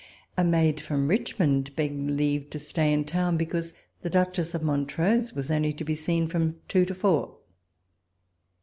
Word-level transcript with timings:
A 0.35 0.43
maid 0.43 0.81
from 0.81 1.07
Richmond 1.07 1.75
begged 1.75 2.09
leave 2.09 2.49
to 2.49 2.57
stay 2.57 2.91
in 2.91 3.05
town 3.05 3.37
because 3.37 3.71
the 4.01 4.09
Duchess 4.09 4.55
of 4.55 4.63
Montrose 4.63 5.33
was 5.35 5.51
only 5.51 5.73
to 5.73 5.83
be 5.83 5.93
seen 5.93 6.27
from 6.27 6.55
two 6.67 6.85
to 6.85 6.95
four. 6.95 7.37